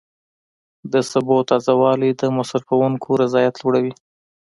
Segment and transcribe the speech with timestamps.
[0.91, 3.93] د سبو تازه والی د مصرفونکو رضایت لوړوي.